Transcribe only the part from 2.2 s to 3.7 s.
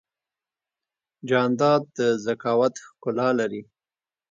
ذکاوت ښکلا لري.